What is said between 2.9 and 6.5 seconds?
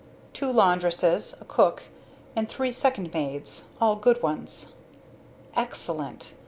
maids; all good ones." "Excellent!